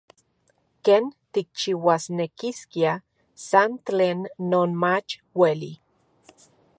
Ken 0.87 1.05
tikchiuasnekiskia 1.31 2.93
san 3.47 3.71
tlen 3.87 4.19
non 4.51 4.71
mach 4.81 5.11
ueli. 5.39 5.71